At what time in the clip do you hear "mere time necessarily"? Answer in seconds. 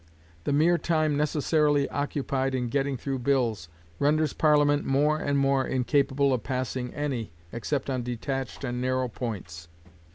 0.51-1.87